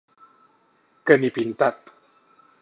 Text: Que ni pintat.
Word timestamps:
Que 1.11 1.19
ni 1.21 1.31
pintat. 1.37 1.93